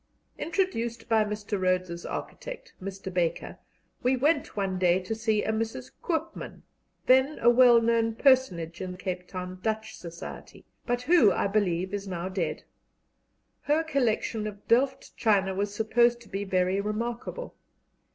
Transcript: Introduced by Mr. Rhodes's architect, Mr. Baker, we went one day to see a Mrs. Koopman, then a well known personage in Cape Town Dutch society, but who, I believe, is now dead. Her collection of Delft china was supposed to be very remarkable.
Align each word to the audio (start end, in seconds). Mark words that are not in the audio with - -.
Introduced 0.39 1.07
by 1.07 1.23
Mr. 1.23 1.61
Rhodes's 1.61 2.07
architect, 2.07 2.73
Mr. 2.81 3.13
Baker, 3.13 3.59
we 4.01 4.17
went 4.17 4.57
one 4.57 4.79
day 4.79 4.99
to 4.99 5.13
see 5.13 5.43
a 5.43 5.51
Mrs. 5.51 5.91
Koopman, 6.01 6.63
then 7.05 7.37
a 7.37 7.51
well 7.51 7.79
known 7.79 8.15
personage 8.15 8.81
in 8.81 8.97
Cape 8.97 9.27
Town 9.27 9.59
Dutch 9.61 9.95
society, 9.95 10.65
but 10.87 11.03
who, 11.03 11.31
I 11.31 11.45
believe, 11.45 11.93
is 11.93 12.07
now 12.07 12.29
dead. 12.29 12.63
Her 13.61 13.83
collection 13.83 14.47
of 14.47 14.67
Delft 14.67 15.15
china 15.17 15.53
was 15.53 15.71
supposed 15.71 16.19
to 16.21 16.29
be 16.29 16.45
very 16.45 16.81
remarkable. 16.81 17.55